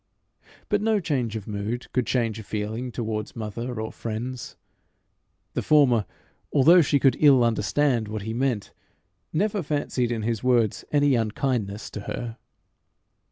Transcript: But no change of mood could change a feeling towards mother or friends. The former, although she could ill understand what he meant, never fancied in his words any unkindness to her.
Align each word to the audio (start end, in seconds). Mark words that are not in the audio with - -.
But 0.67 0.81
no 0.81 0.99
change 0.99 1.35
of 1.35 1.47
mood 1.47 1.85
could 1.93 2.07
change 2.07 2.39
a 2.39 2.43
feeling 2.43 2.91
towards 2.91 3.35
mother 3.35 3.79
or 3.79 3.91
friends. 3.91 4.55
The 5.53 5.61
former, 5.61 6.07
although 6.51 6.81
she 6.81 6.97
could 6.99 7.17
ill 7.19 7.43
understand 7.43 8.07
what 8.07 8.23
he 8.23 8.33
meant, 8.33 8.73
never 9.31 9.61
fancied 9.61 10.11
in 10.11 10.23
his 10.23 10.43
words 10.43 10.83
any 10.91 11.13
unkindness 11.13 11.91
to 11.91 11.99
her. 12.09 12.37